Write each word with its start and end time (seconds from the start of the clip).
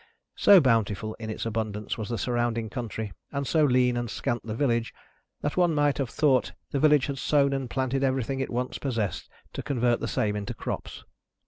So 0.35 0.59
bountiful 0.59 1.13
in 1.19 1.29
its 1.29 1.45
abundance 1.45 1.95
was 1.95 2.09
the 2.09 2.17
surrounding 2.17 2.71
country, 2.71 3.13
and 3.31 3.45
so 3.45 3.63
lean 3.65 3.95
and 3.95 4.09
scant 4.09 4.41
the 4.43 4.55
village, 4.55 4.95
that 5.41 5.55
one 5.57 5.75
might 5.75 5.99
have 5.99 6.09
thought 6.09 6.53
the 6.71 6.79
village 6.79 7.05
had 7.05 7.19
sown 7.19 7.53
and 7.53 7.69
planted 7.69 8.03
everything 8.03 8.39
it 8.39 8.49
once 8.49 8.79
possessed, 8.79 9.29
to 9.53 9.61
convert 9.61 9.99
the 9.99 10.07
same 10.07 10.35
into 10.35 10.55
crops. 10.55 11.03